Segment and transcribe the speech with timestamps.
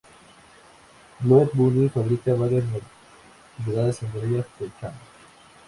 [1.19, 2.63] Blue Bunny fabrica varias
[3.59, 4.95] novedades, entre ellas The Champ!